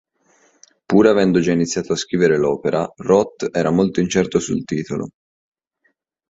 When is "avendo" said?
1.05-1.39